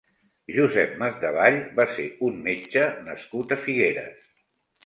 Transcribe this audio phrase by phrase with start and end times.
[0.53, 4.29] Josep Masdevall va ser un metge nascut a Figueres.